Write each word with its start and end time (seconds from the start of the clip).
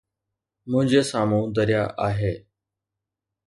منهنجي 0.69 1.01
سامهون 1.11 1.47
درياهه 1.57 1.87
آهي. 2.07 2.33